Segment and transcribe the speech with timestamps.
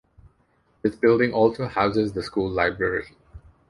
[0.81, 3.05] This building also houses the school library.